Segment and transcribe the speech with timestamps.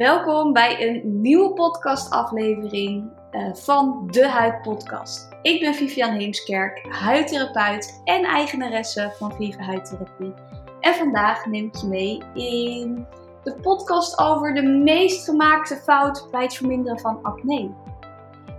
[0.00, 5.28] Welkom bij een nieuwe podcastaflevering uh, van de Huid Podcast.
[5.42, 10.34] Ik ben Vivian Heemskerk, huidtherapeut en eigenaresse van Viva Huidtherapie.
[10.80, 13.06] En vandaag neem ik je mee in
[13.42, 17.70] de podcast over de meest gemaakte fout bij het verminderen van acne.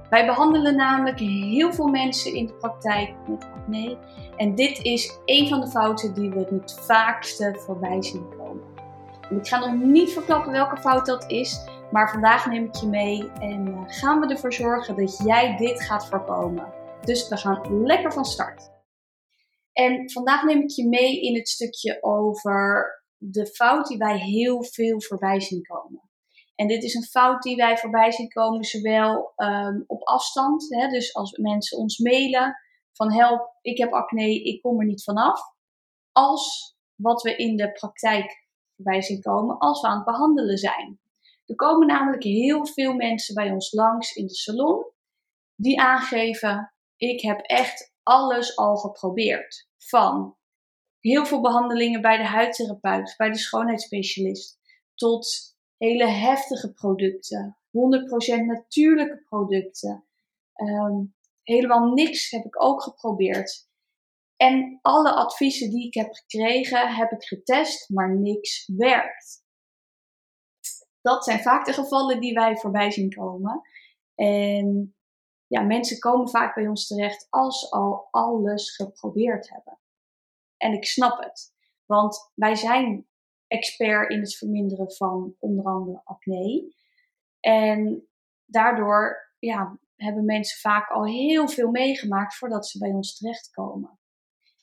[0.10, 3.98] Wij behandelen namelijk heel veel mensen in de praktijk met acne.
[4.38, 8.26] En dit is een van de fouten die we het vaakste voorbij zien.
[9.40, 13.32] Ik ga nog niet verklappen welke fout dat is, maar vandaag neem ik je mee
[13.32, 16.74] en eh, gaan we ervoor zorgen dat jij dit gaat voorkomen.
[17.02, 18.70] Dus we gaan lekker van start.
[19.74, 24.64] En vandaag neem ik je mee in het stukje over de fout die wij heel
[24.64, 26.10] veel voorbij zien komen.
[26.56, 30.88] En dit is een fout die wij voorbij zien komen, zowel um, op afstand, hè,
[30.88, 32.56] dus als mensen ons mailen
[32.92, 35.40] van help, ik heb acne, ik kom er niet vanaf,
[36.12, 38.41] als wat we in de praktijk
[38.84, 41.00] voorbij zien komen als we aan het behandelen zijn.
[41.46, 44.86] Er komen namelijk heel veel mensen bij ons langs in de salon
[45.56, 49.70] die aangeven: ik heb echt alles al geprobeerd.
[49.78, 50.36] Van
[51.00, 54.60] heel veel behandelingen bij de huidtherapeut, bij de schoonheidsspecialist,
[54.96, 60.06] tot hele heftige producten, 100% natuurlijke producten.
[60.54, 61.04] Ehm,
[61.44, 63.70] helemaal niks heb ik ook geprobeerd.
[64.42, 69.46] En alle adviezen die ik heb gekregen, heb ik getest, maar niks werkt.
[71.02, 73.62] Dat zijn vaak de gevallen die wij voorbij zien komen.
[74.16, 74.96] En
[75.48, 79.80] ja, mensen komen vaak bij ons terecht als ze al alles geprobeerd hebben.
[80.58, 81.54] En ik snap het.
[81.86, 83.08] Want wij zijn
[83.48, 86.74] expert in het verminderen van onder andere acne.
[87.40, 88.08] En
[88.46, 94.00] daardoor ja, hebben mensen vaak al heel veel meegemaakt voordat ze bij ons terechtkomen.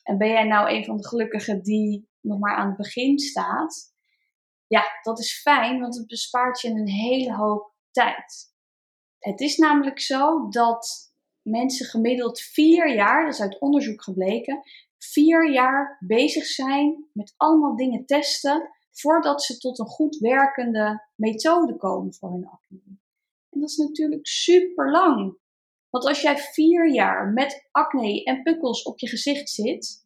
[0.09, 3.93] En ben jij nou een van de gelukkigen die nog maar aan het begin staat?
[4.67, 8.53] Ja, dat is fijn, want het bespaart je een hele hoop tijd.
[9.19, 14.61] Het is namelijk zo dat mensen gemiddeld vier jaar, dat is uit onderzoek gebleken,
[14.97, 21.77] vier jaar bezig zijn met allemaal dingen testen voordat ze tot een goed werkende methode
[21.77, 22.81] komen voor hun acne.
[23.49, 25.37] En dat is natuurlijk super lang.
[25.89, 30.05] Want als jij vier jaar met acne en pukkels op je gezicht zit,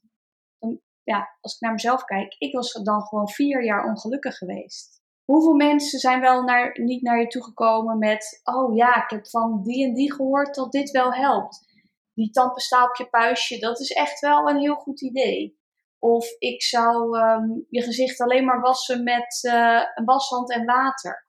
[0.60, 5.02] dan, ja, als ik naar mezelf kijk, ik was dan gewoon vier jaar ongelukkig geweest.
[5.26, 9.62] Hoeveel mensen zijn wel naar, niet naar je toegekomen met, oh ja, ik heb van
[9.64, 11.72] die en die gehoord dat dit wel helpt.
[12.14, 15.62] Die tandpasta op je puistje, dat is echt wel een heel goed idee.
[16.00, 21.28] Of ik zou ehm, je gezicht alleen maar wassen met uh, een washand en water.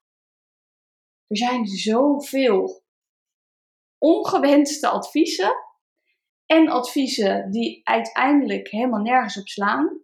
[1.27, 2.84] Er zijn zoveel
[4.05, 5.55] ongewenste adviezen.
[6.47, 10.03] En adviezen die uiteindelijk helemaal nergens op slaan.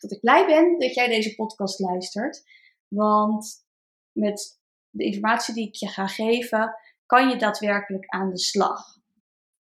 [0.00, 2.42] Dat ik blij ben dat jij deze podcast luistert.
[2.88, 3.66] Want
[4.12, 4.60] met
[4.90, 6.74] de informatie die ik je ga geven,
[7.06, 8.96] kan je daadwerkelijk aan de slag.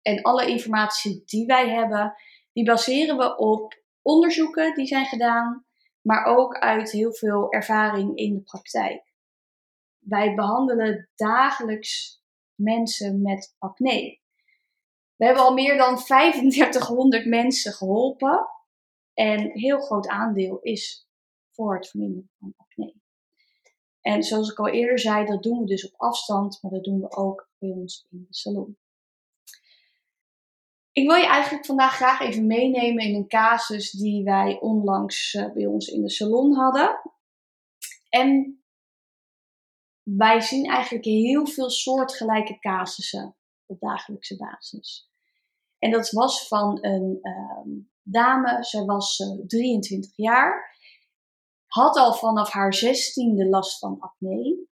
[0.01, 2.15] En alle informatie die wij hebben,
[2.51, 5.65] die baseren we op onderzoeken die zijn gedaan,
[6.01, 9.13] maar ook uit heel veel ervaring in de praktijk.
[9.99, 12.22] Wij behandelen dagelijks
[12.55, 14.19] mensen met acne.
[15.15, 18.47] We hebben al meer dan 3500 mensen geholpen
[19.13, 21.07] en een heel groot aandeel is
[21.51, 22.93] voor het verminderen van acne.
[24.01, 26.99] En zoals ik al eerder zei, dat doen we dus op afstand, maar dat doen
[26.99, 28.77] we ook bij ons in de salon.
[30.91, 35.51] Ik wil je eigenlijk vandaag graag even meenemen in een casus die wij onlangs uh,
[35.53, 37.01] bij ons in de salon hadden.
[38.09, 38.62] En
[40.03, 45.11] wij zien eigenlijk heel veel soortgelijke casussen op dagelijkse basis.
[45.79, 50.77] En dat was van een um, dame, zij was uh, eh, 23 jaar,
[51.65, 54.67] had al vanaf haar 16e last van acne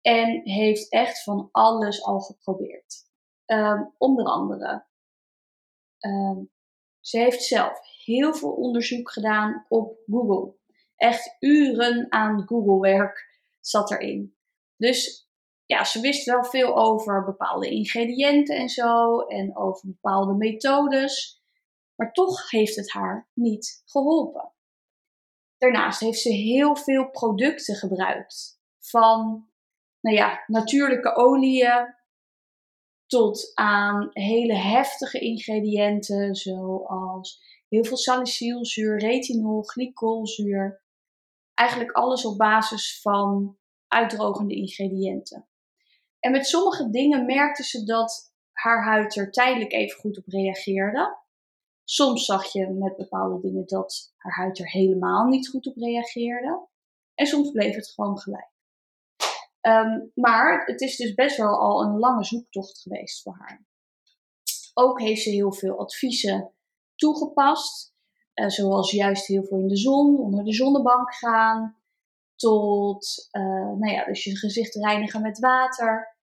[0.00, 3.02] en heeft echt van alles al geprobeerd.
[3.46, 4.86] Um, onder andere
[6.04, 6.44] Ehm,
[7.00, 10.54] ze heeft zelf heel veel onderzoek gedaan op Google.
[10.96, 14.36] Echt uren aan Google-werk zat erin.
[14.76, 15.28] Dus
[15.66, 21.42] ja, ze wist wel veel over bepaalde ingrediënten en zo en over bepaalde methodes.
[21.94, 24.52] Maar toch heeft het haar niet geholpen.
[25.58, 28.60] Daarnaast heeft ze heel veel producten gebruikt.
[28.78, 29.48] Van
[30.00, 31.94] nou ja, natuurlijke oliën
[33.06, 40.82] tot aan hele heftige ingrediënten zoals heel veel salicylzuur, retinol, glycolzuur.
[41.54, 43.58] Eigenlijk alles op basis van
[43.94, 45.48] uitdrogende ingrediënten.
[46.20, 51.18] En met sommige dingen merkte ze dat haar huid er tijdelijk even goed op reageerde.
[51.84, 56.66] Soms zag je met bepaalde dingen dat haar huid er helemaal niet goed op reageerde.
[57.14, 58.52] En soms bleef het gewoon gelijk.
[59.60, 63.66] Ehm, maar het is dus best wel al een lange zoektocht geweest voor haar.
[64.74, 66.52] Ook heeft ze heel veel adviezen
[66.94, 67.92] toegepast.
[68.34, 71.76] Uh, zoals juist heel veel in de zon, onder de zonnebank gaan.
[72.36, 73.42] Tot, uh,
[73.78, 76.16] nou ja, dus je gezicht reinigen met water.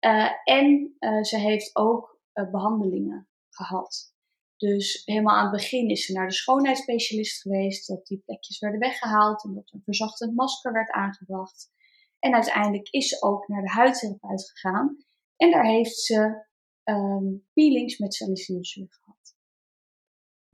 [0.00, 2.20] Uh, en ze heeft ook
[2.50, 4.12] behandelingen gehad.
[4.56, 8.80] Dus helemaal aan het begin is ze naar de schoonheidsspecialist geweest, dat die plekjes werden
[8.80, 11.72] weggehaald en dat er een verzachtend masker werd aangebracht.
[12.18, 15.04] En uiteindelijk is ze ook naar de huidtherapeut gegaan
[15.36, 16.46] en daar heeft ze
[16.84, 19.33] um, peelings met salicylzuur gehad.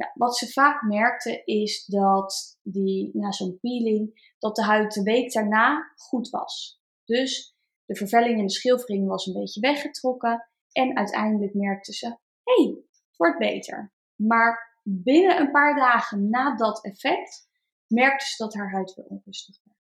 [0.00, 5.02] Nou, wat ze vaak merkte is dat die, na zo'n peeling, dat de huid de
[5.02, 6.81] week daarna goed was.
[7.05, 12.06] Dus de vervelling en de schilfering was een beetje weggetrokken en uiteindelijk merkte ze,
[12.43, 13.93] hey, het wordt beter.
[14.14, 17.49] Maar binnen een paar dagen na dat effect
[17.87, 19.79] merkte ze dat haar huid weer onrustig werd.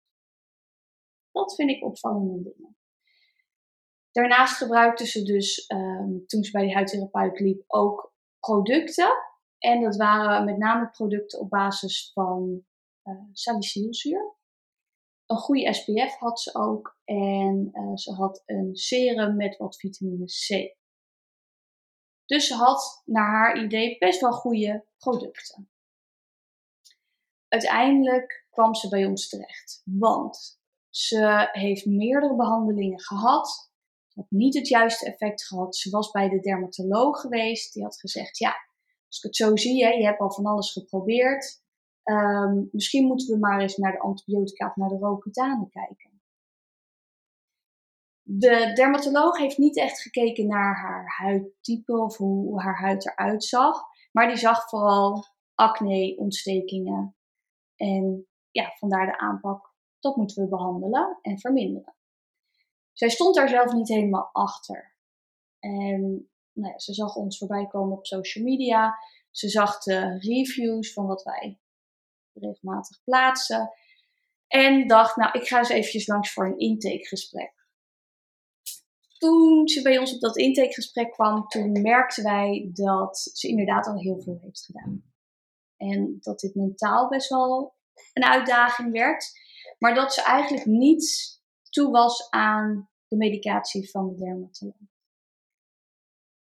[1.32, 2.76] Dat vind ik opvallende dingen.
[4.10, 9.32] Daarnaast gebruikte ze dus, um, toen ze bij die huidtherapeut liep, ook producten.
[9.64, 12.64] En dat waren met name producten op basis van
[13.04, 14.34] uh, salicylzuur.
[15.26, 16.98] Een goede SPF had ze ook.
[17.04, 20.76] En uh, ze had een serum met wat vitamine C.
[22.24, 25.70] Dus ze had naar haar idee best wel goede producten.
[27.48, 33.72] Uiteindelijk kwam ze bij ons terecht, want ze heeft meerdere behandelingen gehad,
[34.14, 35.76] had niet het juiste effect gehad.
[35.76, 38.54] Ze was bij de dermatoloog geweest, die had gezegd: Ja,
[39.14, 41.62] als ik het zo zie, hè, je hebt al van alles geprobeerd.
[42.04, 46.22] Um, misschien moeten we maar eens naar de antibiotica of naar de Roaccutane kijken.
[48.22, 53.82] De dermatoloog heeft niet echt gekeken naar haar huidtype of hoe haar huid eruit zag.
[54.12, 55.24] Maar die zag vooral
[55.54, 57.16] acne, ontstekingen.
[57.76, 59.74] En ja, vandaar de aanpak.
[59.98, 61.96] Dat moeten we behandelen en verminderen.
[62.92, 64.96] Zij stond daar zelf niet helemaal achter.
[65.58, 68.94] En nou ze zag ons voorbij komen op social media.
[69.30, 71.58] Ze zag de reviews van wat wij
[72.32, 73.72] regelmatig plaatsen.
[74.46, 77.64] En dacht, nou, ik ga eens eventjes langs voor een intakegesprek
[79.24, 84.00] toen ze bij ons op dat intakegesprek kwam, toen merkten wij dat ze inderdaad al
[84.00, 85.04] heel veel heeft gedaan.
[85.76, 87.74] En dat dit mentaal best wel
[88.12, 89.32] een uitdaging werd.
[89.78, 91.40] Maar dat ze eigenlijk niet
[91.70, 94.93] toe was aan de medicatie van de dermatoloog.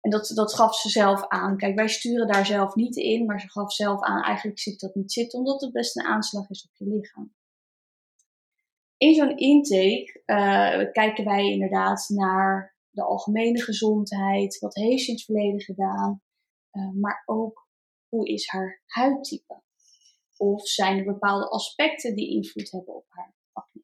[0.09, 1.57] En dat, dat gaf ze zelf aan.
[1.57, 4.95] Kijk, wij sturen daar zelf niet in, maar ze gaf zelf aan, eigenlijk zit dat
[4.95, 7.35] niet zitten, omdat het best een aanslag is op je lichaam.
[8.97, 14.59] In zo'n intake uh, kijken wij inderdaad naar de algemene gezondheid.
[14.59, 16.23] Wat heeft ze in het verleden gedaan?
[16.73, 17.69] Uh, maar ook
[18.09, 19.63] hoe is haar huidtype?
[20.37, 23.83] Of zijn er bepaalde aspecten die invloed hebben op haar acne?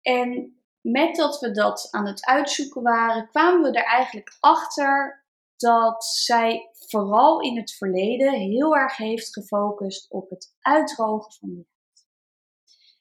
[0.00, 5.24] En met dat we dat aan het uitzoeken waren, kwamen we er eigenlijk achter
[5.56, 11.68] dat zij vooral in het verleden heel erg heeft gefocust op het uitdrogen van de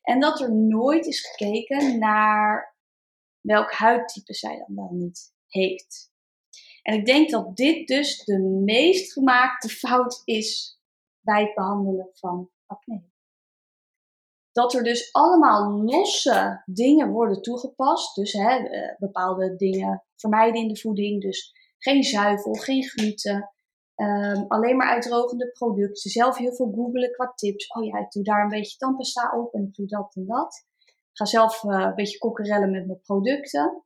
[0.02, 2.76] en dat er nooit is gekeken naar
[3.42, 6.12] welk huidtype zij dan wel niet heeft.
[6.82, 10.80] En ik denk dat dit dus de meest gemaakte fout is
[11.20, 13.09] bij het behandelen van acne.
[14.60, 18.16] Dat er dus allemaal losse dingen worden toegepast.
[18.16, 21.22] Dus hè, eh, bepaalde dingen vermijden in de voeding.
[21.22, 23.52] Dus geen zuivel, geen gluten.
[23.96, 26.12] Um, alleen maar uitdrogende producten.
[26.12, 27.68] Zelf heel veel googelen qua tips.
[27.68, 30.68] Oh ja, ik doe daar een beetje tandpasta op en ik doe dat en dat.
[31.14, 33.84] Ga zelf uh, een beetje kokkerellen met mijn producten.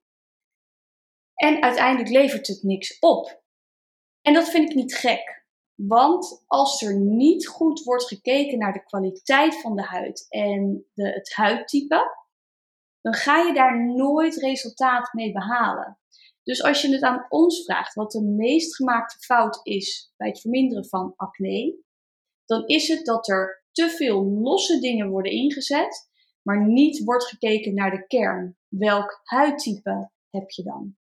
[1.33, 3.43] En uiteindelijk levert het niks op.
[4.21, 5.42] En dat vind ik niet gek.
[5.75, 11.07] Want als er niet goed wordt gekeken naar de kwaliteit van de huid en de,
[11.07, 12.21] het huidtype,
[13.01, 15.97] dan ga je daar nooit resultaat mee behalen.
[16.43, 20.41] Dus als je het aan ons vraagt wat de meest gemaakte fout is bij het
[20.41, 21.81] verminderen van acne,
[22.45, 26.09] dan is het dat er te veel losse dingen worden ingezet,
[26.41, 28.57] maar niet wordt gekeken naar de kern.
[28.67, 30.97] Welk huidtype heb je dan?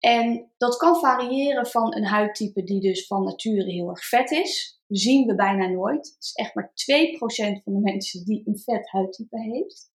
[0.00, 4.82] En dat kan variëren van een huidtype die dus van nature heel erg vet is.
[4.88, 6.06] Zien we bijna nooit.
[6.06, 9.90] Het is echt maar 2% van de mensen die een vet huidtype heeft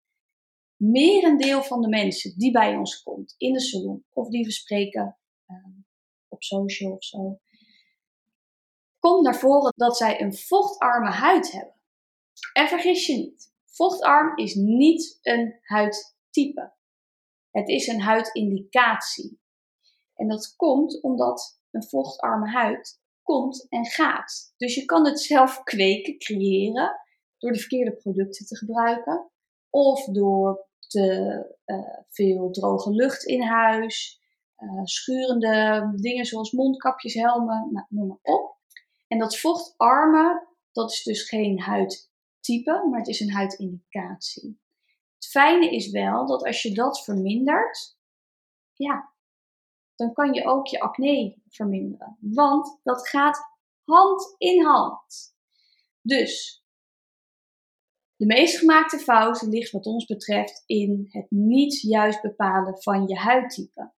[0.92, 5.18] merendeel van de mensen die bij ons komt in de salon of die we spreken
[5.48, 5.58] uh,
[6.28, 7.40] op social of zo,
[9.00, 11.76] komt naar voren dat zij een vochtarme huid hebben.
[12.54, 16.74] En vergis je niet, vochtarm is niet een huidtype.
[17.50, 19.42] Het is een huidindicatie.
[20.16, 24.54] En dat komt omdat een vochtarme huid komt en gaat.
[24.58, 27.02] Dus je kan het zelf kweken, creëren,
[27.38, 29.32] door de verkeerde producten te gebruiken
[29.70, 34.22] of door te uh, veel droge lucht in huis,
[34.58, 38.58] uh, schurende dingen zoals mondkapjes, helmen, nou, noem maar op.
[39.08, 44.62] En dat vochtarme, dat is dus geen huidtype, maar het is een huidindicatie.
[45.16, 47.98] Het fijne is wel dat als je dat vermindert,
[48.74, 49.13] ja,
[50.04, 52.18] dan kan je ook je acne verminderen.
[52.20, 53.40] Want dat gaat
[53.84, 55.36] hand in hand.
[56.02, 56.64] Dus
[58.16, 63.16] de meest gemaakte fout ligt wat ons betreft in het niet juist bepalen van je
[63.16, 63.92] huidtype.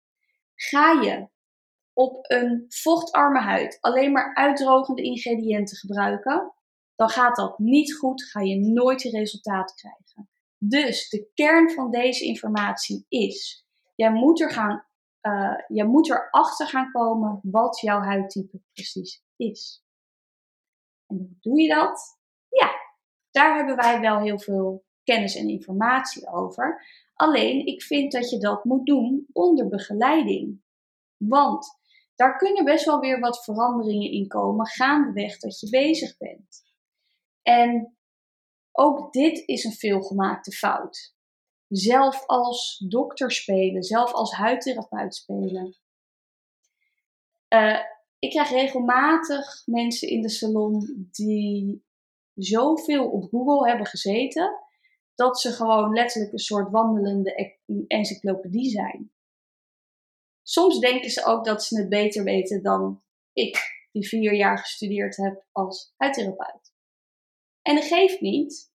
[0.56, 1.28] Ga je
[1.94, 6.54] op een vochtarme huid alleen maar uitdrogende ingrediënten gebruiken,
[6.96, 10.30] dan gaat dat niet goed, ga je nooit die resultaat krijgen.
[10.58, 14.86] Dus de kern van deze informatie is: jij moet er gaan,
[15.26, 19.84] uh, jij moet erachter gaan komen wat jouw huidtype precies is.
[21.08, 22.20] En hoe doe je dat?
[22.50, 22.72] Ja,
[23.32, 26.86] daar hebben wij wel heel veel kennis en informatie over.
[27.14, 30.64] Alleen, ik vind dat je dat moet doen onder begeleiding.
[31.18, 31.68] Want
[32.16, 36.64] daar kunnen best wel weer wat veranderingen in komen gaandeweg dat je bezig bent.
[37.42, 37.98] En
[38.72, 41.15] ook dit is een veelgemaakte fout.
[41.68, 45.78] Zelf als dokter spelen, zelf als huidtherapeut spelen.
[47.50, 47.80] Uh,
[48.20, 51.86] ik krijg regelmatig mensen in de salon die
[52.34, 54.60] zoveel op Google hebben gezeten,
[55.16, 57.58] dat ze gewoon letterlijk een soort wandelende
[57.88, 59.12] encyclopedie zijn.
[60.44, 63.04] Soms denken ze ook dat ze het beter weten dan
[63.34, 66.74] ik, die vier jaar gestudeerd heb als huidtherapeut.
[67.62, 68.74] En dat geeft niet,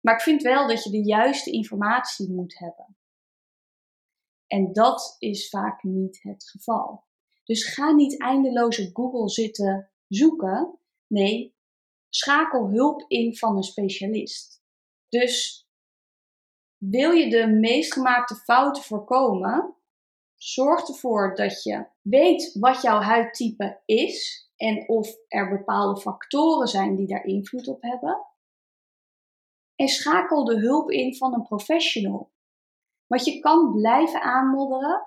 [0.00, 2.96] maar ik vind wel dat je de juiste informatie moet hebben.
[4.46, 7.04] En dat is vaak niet het geval.
[7.44, 10.78] Dus ga niet eindeloos op Google zitten zoeken.
[11.06, 11.54] Nee,
[12.08, 14.62] schakel hulp in van een specialist.
[15.08, 15.66] Dus
[16.76, 19.74] wil je de meest gemaakte fouten voorkomen,
[20.34, 26.96] zorg ervoor dat je weet wat jouw huidtype is en of er bepaalde factoren zijn
[26.96, 28.26] die daar invloed op hebben.
[29.80, 32.32] En schakel de hulp in van een professional.
[33.06, 35.06] Want je kan blijven aanmodderen,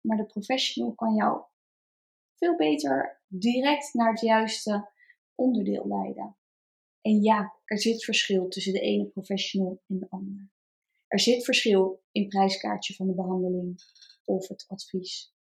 [0.00, 1.42] maar de professional kan jou
[2.34, 4.90] veel beter direct naar het juiste
[5.34, 6.36] onderdeel leiden.
[7.00, 10.48] En ja, er zit verschil tussen de ene professional en de andere.
[11.06, 13.82] Er zit verschil in prijskaartje van de behandeling
[14.24, 15.34] of het advies.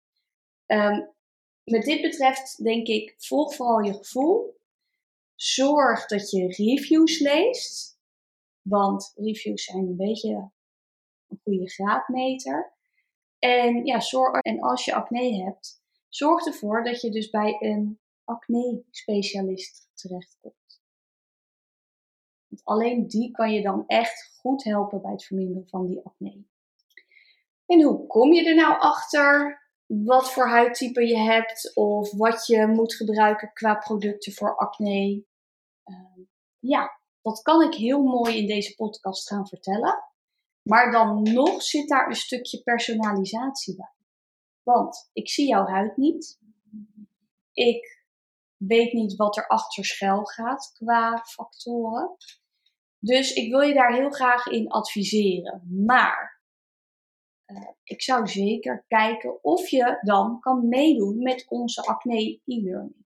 [0.66, 1.14] Um,
[1.64, 4.60] met dit betreft denk ik, volg vooral je gevoel.
[5.36, 7.91] Zorg dat je reviews leest.
[8.62, 10.52] Want reviews zijn een beetje
[11.28, 12.74] een goede graadmeter.
[13.40, 14.00] En, ja,
[14.40, 20.82] en als je acne hebt, zorg ervoor dat je dus bij een acne-specialist terechtkomt.
[22.48, 26.44] Want alleen die kan je dan echt goed helpen bij het verminderen van die acne.
[27.66, 32.68] En hoe kom je er nou achter wat voor huidtype je hebt of wat je
[32.68, 35.26] moet gebruiken qua producten voor acne?
[35.86, 36.26] Uh,
[36.60, 40.04] ja, dat kan ik heel mooi in deze podcast gaan vertellen.
[40.62, 43.94] Maar dan nog zit daar een stukje personalisatie bij.
[44.64, 46.40] Want ik zie jouw huid niet.
[47.54, 48.06] Ik
[48.58, 52.16] weet niet wat er achter schuil gaat qua factoren.
[53.00, 55.84] Dus ik wil je daar heel graag in adviseren.
[55.86, 56.42] Maar
[57.46, 63.06] uh, ik zou zeker kijken of je dan kan meedoen met onze acne e-learning.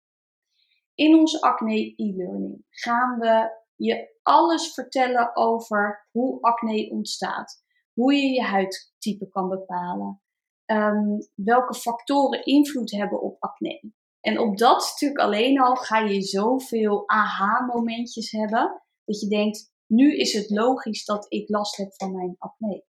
[0.95, 7.63] In onze acne e-learning gaan we je alles vertellen over hoe acne ontstaat,
[7.93, 10.21] hoe je je huidtype kan bepalen,
[10.65, 13.91] um, welke factoren invloed hebben op acne.
[14.19, 20.17] En op dat stuk alleen al ga je zoveel aha-momentjes hebben dat je denkt: nu
[20.17, 22.85] is het logisch dat ik last heb van mijn acne.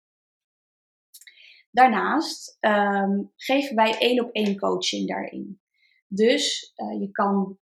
[1.71, 5.61] Daarnaast um, geven wij één op één coaching daarin.
[6.07, 7.59] Dus uh, je kan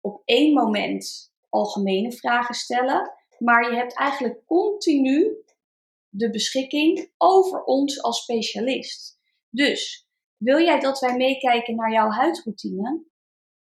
[0.00, 5.44] op één moment algemene vragen stellen, maar je hebt eigenlijk continu
[6.08, 9.18] de beschikking over ons als specialist.
[9.48, 13.04] Dus wil jij dat wij meekijken naar jouw huidroutine?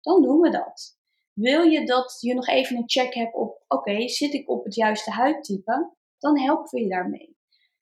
[0.01, 0.99] Dan doen we dat.
[1.33, 4.75] Wil je dat je nog even een check hebt op, oké, zit ik op het
[4.75, 5.95] juiste huidtype?
[6.19, 7.37] Dan helpen we je daarmee.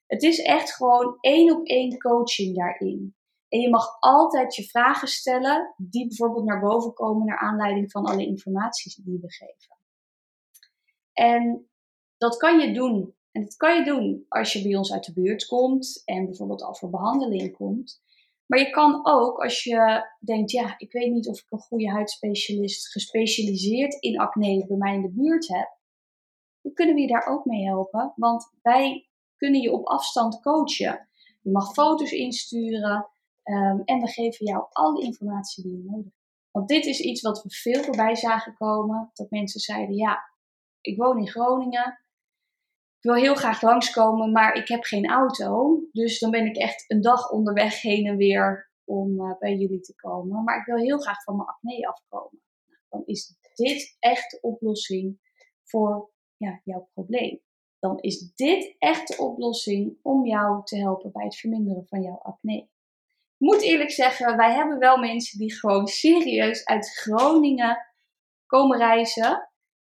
[0.05, 3.15] Het is echt gewoon één op één coaching daarin.
[3.49, 8.05] En je mag altijd je vragen stellen die bijvoorbeeld naar boven komen naar aanleiding van
[8.05, 9.78] alle informatie die we geven.
[11.19, 11.69] En
[12.17, 13.15] dat kan je doen.
[13.31, 16.63] En dat kan je doen als je bij ons uit de buurt komt en bijvoorbeeld
[16.63, 18.01] al voor behandeling komt.
[18.45, 21.89] Maar je kan ook als je denkt, ja, ik weet niet of ik een goede
[21.89, 25.77] huidspecialist gespecialiseerd in acne bij mij in de buurt heb.
[26.61, 28.13] Dan kunnen we je daar ook mee helpen.
[28.15, 31.09] Want wij kunnen je op afstand coachen.
[31.41, 33.09] Je mag foto's insturen
[33.43, 36.17] ehm, en we geven jou alle informatie die je nodig hebt.
[36.51, 39.11] Want dit is iets wat we veel voorbij zagen komen.
[39.13, 40.29] Dat mensen zeiden, ja,
[40.89, 42.03] ik woon in Groningen.
[42.97, 45.79] Ik wil heel graag langskomen, maar ik heb geen auto.
[45.91, 49.79] Dus dan ben ik echt een dag onderweg heen en weer om uh, bij jullie
[49.79, 50.43] te komen.
[50.43, 52.41] Maar ik wil heel graag van mijn acne afkomen.
[52.67, 55.19] Nou, dan is dit echt de oplossing
[55.63, 57.41] voor ja, jouw probleem.
[57.79, 62.19] Dan is dit echt de oplossing om jou te helpen bij het verminderen van jouw
[62.21, 62.57] acne.
[63.37, 67.77] Ik moet eerlijk zeggen, wij hebben wel mensen die gewoon serieus uit Groningen
[68.45, 69.48] komen reizen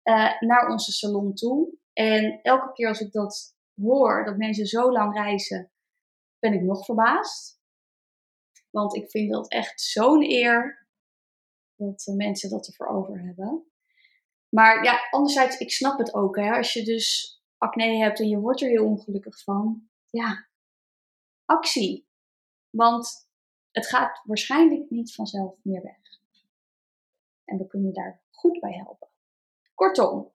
[0.04, 1.76] uh, naar onze salon toe.
[1.92, 5.72] En elke keer als ik dat hoor, dat mensen zo lang reizen,
[6.38, 7.62] ben ik nog verbaasd.
[8.70, 10.88] Want ik vind dat echt zo'n eer
[11.76, 13.66] dat mensen dat ervoor over hebben.
[14.48, 16.36] Maar ja, anderzijds, ik snap het ook.
[16.36, 16.56] Hè?
[16.56, 19.88] Als je dus acne hebt en je wordt er heel ongelukkig van.
[20.10, 20.48] Ja,
[21.44, 22.08] actie.
[22.70, 23.28] Want
[23.70, 25.98] het gaat waarschijnlijk niet vanzelf meer weg.
[27.44, 29.08] En we kunnen daar goed bij helpen.
[29.74, 30.32] Kortom,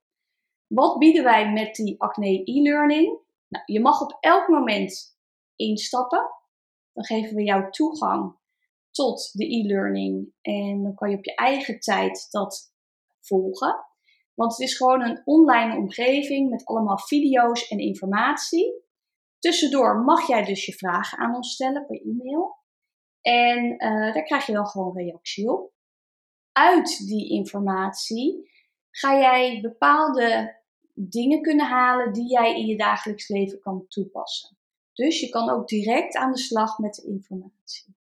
[0.68, 3.20] wat bieden wij met die acne e-learning?
[3.48, 5.18] Nou, je mag op elk moment
[5.56, 6.30] instappen.
[6.94, 8.38] Dan geven we jou toegang
[8.92, 12.74] tot de e-learning en dan kan je op je eigen tijd dat
[13.20, 13.86] volgen.
[14.34, 18.84] Want het is gewoon een online omgeving met allemaal video's en informatie.
[19.40, 22.58] Tussendoor mag jij dus je vragen aan ons stellen per e-mail.
[23.22, 25.74] En uh, daar krijg je dan gewoon reactie op.
[26.52, 28.50] Uit die informatie
[28.92, 30.58] ga jij bepaalde
[30.94, 34.58] dingen kunnen halen die jij in je dagelijks leven kan toepassen.
[34.94, 37.96] Dus je kan ook direct aan de slag met de informatie.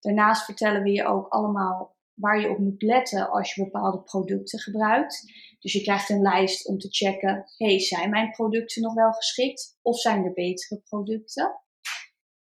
[0.00, 4.58] Daarnaast vertellen we je ook allemaal waar je op moet letten als je bepaalde producten
[4.58, 5.32] gebruikt.
[5.58, 9.78] Dus je krijgt een lijst om te checken: hey, zijn mijn producten nog wel geschikt
[9.82, 11.60] of zijn er betere producten?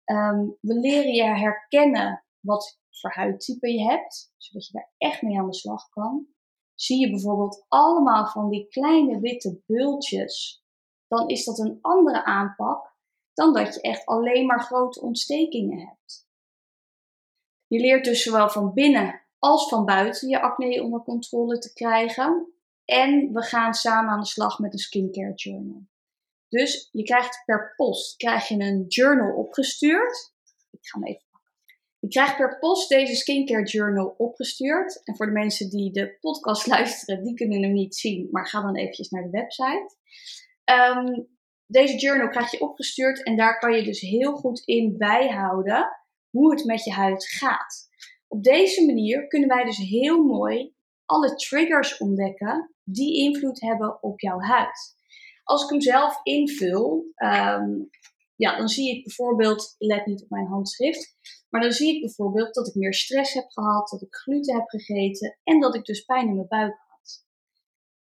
[0.05, 5.38] Um, we leren je herkennen wat voor huidtype je hebt, zodat je daar echt mee
[5.39, 6.27] aan de slag kan.
[6.79, 10.63] Zie je bijvoorbeeld allemaal van die kleine witte bultjes,
[11.07, 12.95] dan is dat een andere aanpak
[13.33, 16.27] dan dat je echt alleen maar grote ontstekingen hebt.
[17.67, 22.53] Je leert dus zowel van binnen als van buiten je acne onder controle te krijgen.
[22.85, 25.87] En we gaan samen aan de slag met een skincare journal.
[26.49, 30.33] Dus je krijgt per post krijg je een journal opgestuurd.
[30.71, 31.26] Ik ga hem even
[32.08, 35.02] Je krijgt per post deze skincare journal opgestuurd.
[35.04, 38.28] En voor de mensen die de podcast luisteren, die kunnen hem niet zien.
[38.32, 39.96] Maar ga dan eventjes naar de website.
[40.65, 41.28] Um,
[41.65, 45.88] deze journal krijg je opgestuurd en daar kan je dus heel goed in bijhouden
[46.30, 47.89] hoe het met je huid gaat.
[48.28, 54.20] Op deze manier kunnen wij dus heel mooi alle triggers ontdekken die invloed hebben op
[54.20, 54.96] jouw huid.
[55.43, 57.89] Als ik hem zelf invul, um,
[58.36, 61.15] ja, dan zie ik bijvoorbeeld, let niet op mijn handschrift,
[61.49, 64.69] maar dan zie ik bijvoorbeeld dat ik meer stress heb gehad, dat ik gluten heb
[64.69, 67.25] gegeten en dat ik dus pijn in mijn buik had.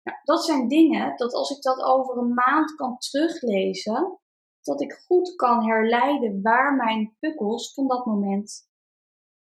[0.04, 4.20] Nou, dat zijn dingen dat als ik dat over een maand kan teruglezen,
[4.62, 8.70] dat ik goed kan herleiden waar mijn pukkels van dat moment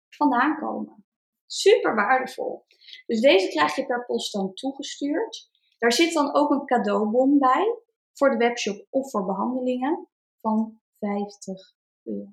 [0.09, 1.07] vandaan komen.
[1.46, 2.64] Super waardevol.
[3.07, 5.50] Dus deze krijg je per post dan toegestuurd.
[5.78, 7.78] Daar zit dan ook een cadeaubon bij
[8.12, 10.09] voor de webshop of voor behandelingen
[10.40, 12.33] van 50 euro.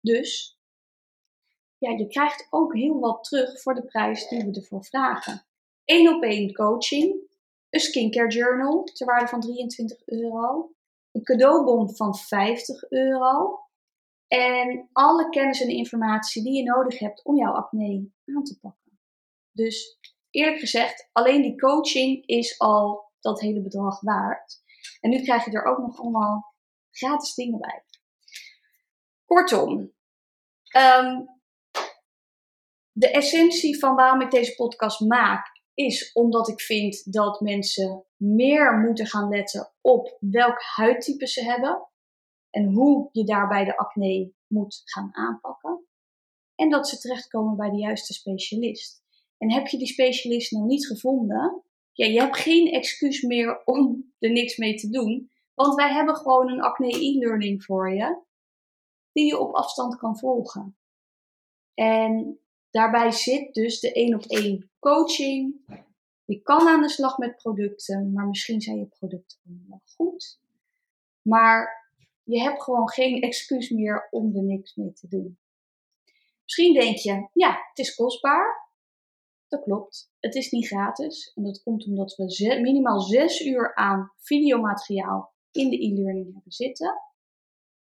[0.00, 0.60] Dus
[1.82, 5.46] ja, je krijgt ook heel wat terug voor de prijs die we ervoor vragen.
[5.84, 7.20] Eén op één coaching,
[7.70, 10.74] een skincare journal ter waarde van 23 euro,
[11.12, 13.60] een cadeaubon van 50 euro
[14.28, 18.98] en alle kennis en informatie die je nodig hebt om jouw acne aan te pakken.
[19.52, 19.98] Dus
[20.30, 24.62] eerlijk gezegd, alleen die coaching is al dat hele bedrag waard.
[25.00, 26.54] En nu krijg je er ook nog allemaal
[26.90, 27.84] gratis dingen bij.
[29.24, 29.92] Kortom,
[30.76, 31.40] um,
[32.92, 38.78] de essentie van waarom ik deze podcast maak is omdat ik vind dat mensen meer
[38.78, 41.88] moeten gaan letten op welk huidtype ze hebben
[42.50, 45.86] en hoe je daarbij de acne moet gaan aanpakken.
[46.54, 49.02] En dat ze terechtkomen bij de juiste specialist.
[49.38, 54.12] En heb je die specialist nou niet gevonden, ja, je hebt geen excuus meer om
[54.18, 55.30] er niks mee te doen.
[55.54, 58.22] Want wij hebben gewoon een acne e-learning voor je,
[59.12, 60.76] die je op afstand kan volgen.
[61.74, 62.41] En
[62.72, 65.54] daarbij zit dus de één op één coaching.
[66.24, 70.40] Je kan aan de slag met producten, maar misschien zijn je producten wel goed.
[71.22, 71.90] Maar
[72.22, 75.38] je hebt gewoon geen excuus meer om er niks mee te doen.
[76.42, 78.70] Misschien denk je, ja, het is kostbaar.
[79.48, 80.12] Dat klopt.
[80.20, 81.32] Het is niet gratis.
[81.34, 87.00] En dat komt omdat we minimaal zes uur aan videomateriaal in de e-learning hebben zitten.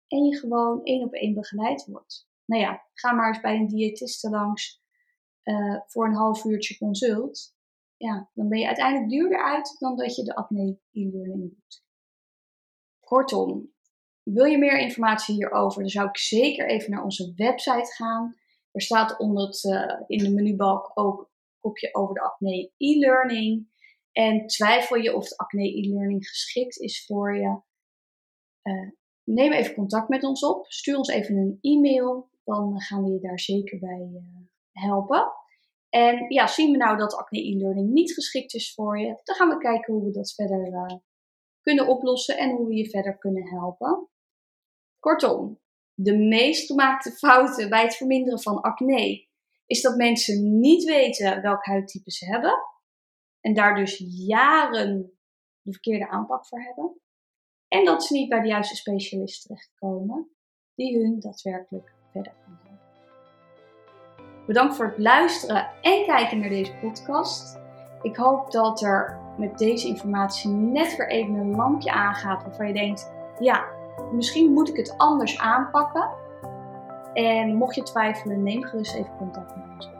[0.08, 2.28] En je gewoon één op één begeleid wordt.
[2.46, 4.82] Nou ja, ga maar eens bij een diëtiste langs
[5.44, 7.54] uh, voor een half uurtje consult.
[7.96, 11.84] Ja, dan ben je uiteindelijk duurder uit dan dat je de acne e-learning doet.
[13.00, 13.72] Kortom,
[14.22, 18.34] wil je meer informatie hierover, dan zou ik zeker even naar onze website gaan.
[18.72, 23.74] Er staat onder uh, in de menubalk ook een kopje over de acne e-learning.
[24.12, 27.60] En twijfel je of de acne e-learning geschikt is voor je?
[28.62, 28.90] Uh,
[29.24, 30.66] neem even contact met ons op.
[30.66, 32.30] Stuur ons even een e-mail.
[32.46, 35.32] Dan gaan we je daar zeker bij uh, helpen.
[35.88, 39.48] En ja, zien we nou dat acne e-learning niet geschikt is voor je, dan gaan
[39.48, 40.96] we kijken hoe we dat verder uh,
[41.60, 44.08] kunnen oplossen en hoe we je verder kunnen helpen.
[44.98, 45.60] Kortom,
[45.94, 49.28] de meest gemaakte fouten bij het verminderen van acne
[49.66, 52.54] is dat mensen niet weten welk huidtype ze hebben
[53.40, 55.18] en daar dus jaren
[55.62, 57.00] de verkeerde aanpak voor hebben.
[57.68, 60.30] En dat ze niet bij de juiste specialist terechtkomen
[60.74, 61.95] die hun daadwerkelijk
[64.46, 67.58] Bedankt voor het luisteren en kijken naar deze podcast.
[68.02, 72.72] Ik hoop dat er met deze informatie net weer even een lampje aangaat waarvan je
[72.72, 73.64] denkt: ja,
[74.12, 76.08] misschien moet ik het anders aanpakken.
[77.14, 79.90] En mocht je twijfelen, neem gerust even contact met ons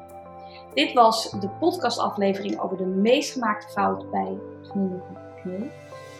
[0.74, 4.38] Dit was de podcastaflevering over de meest gemaakte fout bij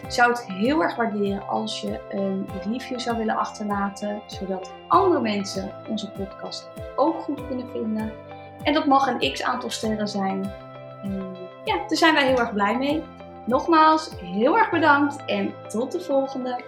[0.07, 5.71] zou het heel erg waarderen als je een review zou willen achterlaten, zodat andere mensen
[5.89, 8.11] onze podcast ook goed kunnen vinden.
[8.63, 10.51] En dat mag een x aantal sterren zijn.
[11.63, 13.03] Ja, daar zijn wij heel erg blij mee.
[13.45, 16.63] Nogmaals, heel erg bedankt en tot de volgende.